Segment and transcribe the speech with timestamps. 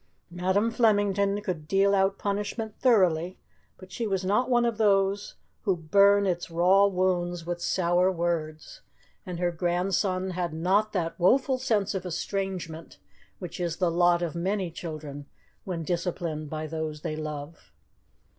[0.31, 3.37] Madam Flemington could deal out punishment thoroughly,
[3.77, 8.81] but she was not one of those who burn its raw wounds with sour words,
[9.27, 12.97] and her grandson had not that woeful sense of estrangement
[13.37, 15.27] which is the lot of many children
[15.65, 17.71] when disciplined by those they love.